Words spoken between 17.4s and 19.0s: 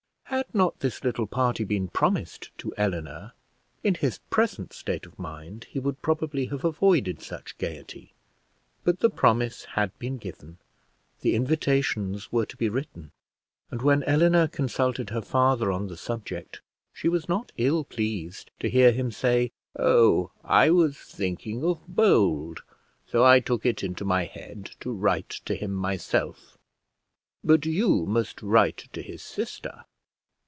ill pleased to hear